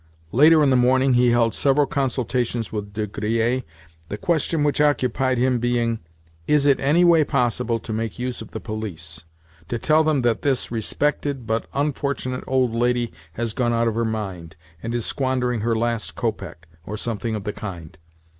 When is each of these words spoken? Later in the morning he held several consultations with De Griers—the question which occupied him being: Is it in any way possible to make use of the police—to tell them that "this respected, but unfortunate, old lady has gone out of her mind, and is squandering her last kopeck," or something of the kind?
Later 0.31 0.63
in 0.63 0.71
the 0.71 0.75
morning 0.75 1.13
he 1.13 1.29
held 1.29 1.53
several 1.53 1.85
consultations 1.85 2.71
with 2.71 2.91
De 2.93 3.05
Griers—the 3.05 4.17
question 4.17 4.63
which 4.63 4.81
occupied 4.81 5.37
him 5.37 5.59
being: 5.59 5.99
Is 6.47 6.65
it 6.65 6.79
in 6.79 6.85
any 6.85 7.05
way 7.05 7.23
possible 7.23 7.77
to 7.77 7.93
make 7.93 8.17
use 8.17 8.41
of 8.41 8.49
the 8.49 8.59
police—to 8.59 9.77
tell 9.77 10.03
them 10.03 10.21
that 10.21 10.41
"this 10.41 10.71
respected, 10.71 11.45
but 11.45 11.67
unfortunate, 11.75 12.43
old 12.47 12.73
lady 12.73 13.13
has 13.33 13.53
gone 13.53 13.73
out 13.73 13.87
of 13.87 13.93
her 13.93 14.03
mind, 14.03 14.55
and 14.81 14.95
is 14.95 15.05
squandering 15.05 15.61
her 15.61 15.75
last 15.75 16.15
kopeck," 16.15 16.67
or 16.83 16.97
something 16.97 17.35
of 17.35 17.43
the 17.43 17.53
kind? 17.53 17.99